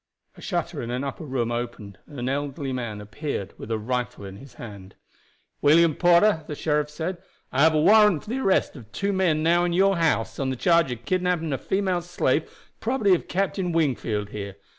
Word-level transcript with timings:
A 0.35 0.41
shutter 0.41 0.81
in 0.81 0.89
an 0.89 1.03
upper 1.03 1.25
room 1.25 1.51
opened, 1.51 1.99
and 2.07 2.17
an 2.17 2.27
elderly 2.27 2.73
man 2.73 2.99
appeared 3.01 3.53
with 3.59 3.69
a 3.69 3.77
rifle 3.77 4.25
in 4.25 4.37
his 4.37 4.55
hand. 4.55 4.95
"William 5.61 5.93
Porter," 5.93 6.43
the 6.47 6.55
sheriff 6.55 6.89
said, 6.89 7.19
"I 7.51 7.61
have 7.61 7.75
a 7.75 7.79
warrant 7.79 8.23
for 8.23 8.31
the 8.31 8.39
arrest 8.39 8.75
of 8.75 8.91
two 8.91 9.13
men 9.13 9.43
now 9.43 9.63
in 9.63 9.73
your 9.73 9.97
house 9.97 10.39
on 10.39 10.49
the 10.49 10.55
charge 10.55 10.91
of 10.91 11.05
kidnaping 11.05 11.53
a 11.53 11.59
female 11.59 12.01
slave, 12.01 12.45
the 12.45 12.51
property 12.79 13.13
of 13.13 13.27
Captain 13.27 13.71
Wingfield 13.73 14.29
here. 14.29 14.55